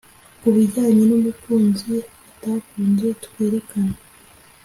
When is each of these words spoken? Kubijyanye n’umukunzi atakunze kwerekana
Kubijyanye 0.41 1.03
n’umukunzi 1.09 1.93
atakunze 2.31 3.07
kwerekana 3.23 3.97